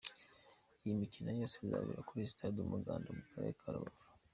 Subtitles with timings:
[0.81, 4.07] Iyi mikino yose izabera kuri Stade Umuganda mu Karere ka Rubavu.